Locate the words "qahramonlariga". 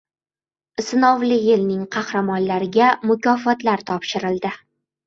1.97-2.91